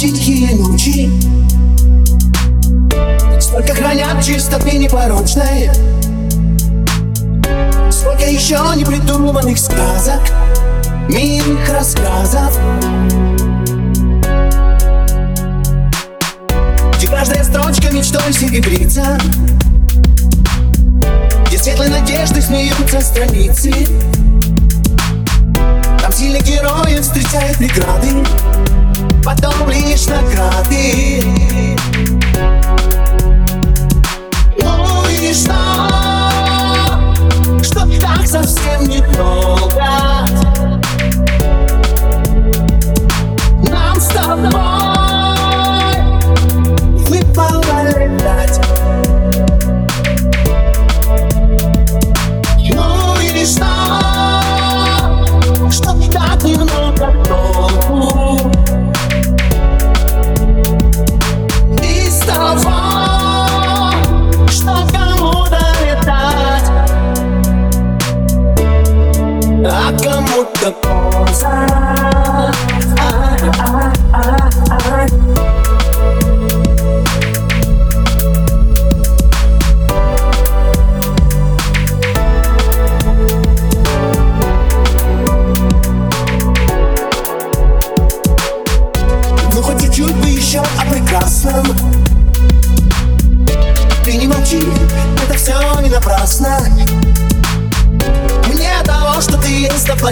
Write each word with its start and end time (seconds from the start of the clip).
тихие 0.00 0.56
ночи 0.56 1.10
Сколько 3.38 3.74
хранят 3.74 4.24
чистоты 4.24 4.78
непорочной. 4.78 5.68
Сколько 7.90 8.24
еще 8.24 8.56
непридуманных 8.76 9.58
сказок 9.58 10.20
Милых 11.08 11.68
рассказов. 11.68 12.58
Где 16.96 17.08
каждая 17.08 17.44
строчка 17.44 17.92
мечтой 17.92 18.32
серебрится 18.32 19.18
Где 21.48 21.58
светлой 21.58 21.88
надежды 21.88 22.40
смеются 22.40 23.02
страницы. 23.02 23.70
Там 26.00 26.10
сильных 26.10 26.42
героев 26.44 27.00
встречают 27.00 27.58
преграды 27.58 28.69
потом 29.24 29.70
лишь 29.70 30.06
на 30.06 30.19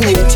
money. 0.00 0.27